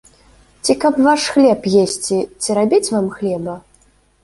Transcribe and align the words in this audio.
Ці 0.67 0.75
каб 0.83 0.97
ваш 1.07 1.21
хлеб 1.35 1.61
есці, 1.83 2.19
ці 2.41 2.59
рабіць 2.61 2.85
вам 2.99 3.13
хлеба? 3.21 3.59